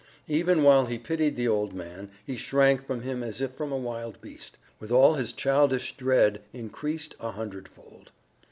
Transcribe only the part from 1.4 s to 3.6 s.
old man, he shrank from him as if